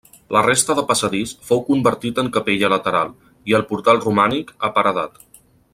La 0.35 0.41
resta 0.45 0.75
de 0.77 0.83
passadís 0.91 1.33
fou 1.49 1.61
convertit 1.67 2.21
en 2.23 2.31
capella 2.39 2.73
lateral, 2.75 3.13
i 3.53 3.59
el 3.59 3.67
portal 3.75 4.03
romànic, 4.07 4.55
aparedat. 4.71 5.25